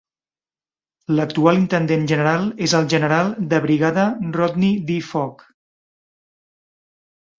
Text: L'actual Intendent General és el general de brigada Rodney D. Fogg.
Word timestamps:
L'actual 1.17 1.59
Intendent 1.63 2.07
General 2.13 2.47
és 2.67 2.73
el 2.79 2.89
general 2.93 3.29
de 3.53 3.61
brigada 3.69 4.07
Rodney 4.39 4.75
D. 4.89 4.97
Fogg. 5.11 5.45